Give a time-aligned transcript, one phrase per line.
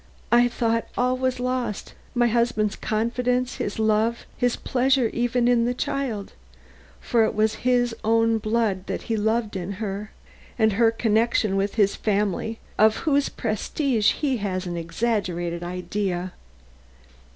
[0.31, 5.75] I thought all was lost my husband's confidence, his love, his pleasure even in the
[5.75, 6.33] child,
[6.99, 10.09] for it was his own blood that he loved in her,
[10.57, 16.33] and her connection with his family of whose prestige he has an exaggerated idea.